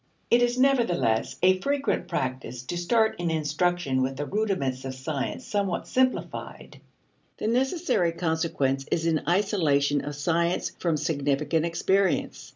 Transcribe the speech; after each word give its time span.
It 0.31 0.41
is, 0.41 0.57
nevertheless, 0.57 1.35
a 1.43 1.59
frequent 1.61 2.07
practice 2.07 2.63
to 2.63 2.75
start 2.75 3.19
in 3.19 3.29
instruction 3.29 4.01
with 4.01 4.17
the 4.17 4.25
rudiments 4.25 4.83
of 4.83 4.95
science 4.95 5.45
somewhat 5.45 5.87
simplified. 5.87 6.81
The 7.37 7.45
necessary 7.45 8.11
consequence 8.11 8.83
is 8.91 9.05
an 9.05 9.21
isolation 9.29 10.03
of 10.03 10.15
science 10.15 10.71
from 10.79 10.97
significant 10.97 11.67
experience. 11.67 12.49